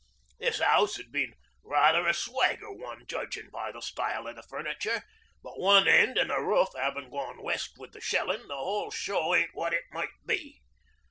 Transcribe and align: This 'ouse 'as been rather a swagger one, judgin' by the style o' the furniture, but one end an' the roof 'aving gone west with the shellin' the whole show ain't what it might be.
This 0.39 0.59
'ouse 0.59 0.97
'as 0.97 1.05
been 1.09 1.35
rather 1.63 2.07
a 2.07 2.13
swagger 2.15 2.71
one, 2.73 3.05
judgin' 3.05 3.51
by 3.53 3.71
the 3.71 3.83
style 3.83 4.27
o' 4.27 4.33
the 4.33 4.41
furniture, 4.41 5.03
but 5.43 5.59
one 5.59 5.87
end 5.87 6.17
an' 6.17 6.29
the 6.29 6.41
roof 6.41 6.69
'aving 6.75 7.11
gone 7.11 7.43
west 7.43 7.75
with 7.77 7.91
the 7.91 8.01
shellin' 8.01 8.47
the 8.47 8.57
whole 8.57 8.89
show 8.89 9.35
ain't 9.35 9.53
what 9.53 9.75
it 9.75 9.83
might 9.91 10.09
be. 10.25 10.59